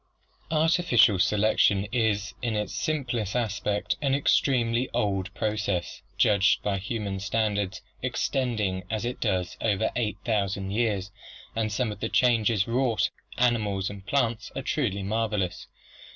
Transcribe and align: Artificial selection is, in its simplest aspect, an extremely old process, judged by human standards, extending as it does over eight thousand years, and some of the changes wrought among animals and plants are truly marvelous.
Artificial 0.49 1.19
selection 1.19 1.85
is, 1.91 2.33
in 2.41 2.55
its 2.55 2.73
simplest 2.73 3.35
aspect, 3.35 3.97
an 4.01 4.15
extremely 4.15 4.89
old 4.95 5.31
process, 5.35 6.01
judged 6.17 6.63
by 6.63 6.79
human 6.79 7.19
standards, 7.19 7.83
extending 8.01 8.83
as 8.89 9.05
it 9.05 9.19
does 9.21 9.57
over 9.61 9.91
eight 9.95 10.17
thousand 10.25 10.71
years, 10.71 11.11
and 11.55 11.71
some 11.71 11.91
of 11.91 11.99
the 11.99 12.09
changes 12.09 12.67
wrought 12.67 13.11
among 13.37 13.45
animals 13.51 13.91
and 13.91 14.03
plants 14.07 14.51
are 14.55 14.63
truly 14.63 15.03
marvelous. 15.03 15.67